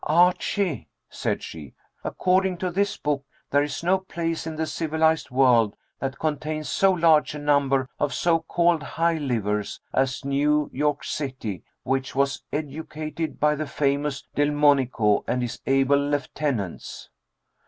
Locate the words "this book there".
2.71-3.61